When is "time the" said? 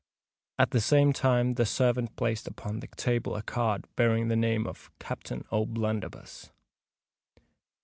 1.13-1.65